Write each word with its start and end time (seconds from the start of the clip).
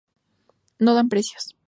No 0.79 0.95
dan 0.95 1.09
precios. 1.09 1.53